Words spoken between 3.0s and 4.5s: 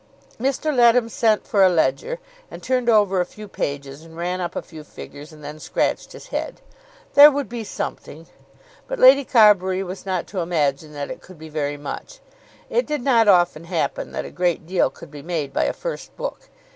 a few pages and ran